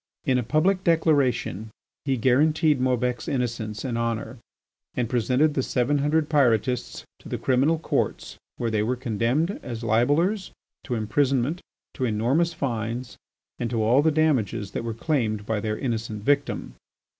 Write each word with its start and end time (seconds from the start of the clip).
In 0.25 0.39
a 0.39 0.43
public 0.43 0.83
declaration 0.83 1.69
he 2.05 2.17
guaranteed 2.17 2.81
Maubec's 2.81 3.27
innocence 3.27 3.85
and 3.85 3.99
honour, 3.99 4.39
and 4.95 5.07
presented 5.07 5.53
the 5.53 5.61
seven 5.61 5.99
hundred 5.99 6.27
Pyrotists 6.27 7.03
to 7.19 7.29
the 7.29 7.37
criminal 7.37 7.77
courts 7.77 8.39
where 8.57 8.71
they 8.71 8.81
were 8.81 8.95
condemned, 8.95 9.59
as 9.61 9.83
libellers, 9.83 10.49
to 10.85 10.95
imprisonment, 10.95 11.61
to 11.93 12.05
enormous 12.05 12.51
fines, 12.51 13.19
and 13.59 13.69
to 13.69 13.83
all 13.83 14.01
the 14.01 14.09
damages 14.09 14.71
that 14.71 14.83
were 14.83 14.95
claimed 14.95 15.45
by 15.45 15.59
their 15.59 15.77
innocent 15.77 16.23
victim. 16.23 16.73